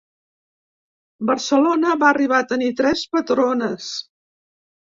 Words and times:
Barcelona 1.31 1.93
va 2.05 2.09
arribar 2.13 2.39
a 2.39 2.47
tenir 2.55 2.73
tres 2.83 3.07
patrones. 3.19 3.93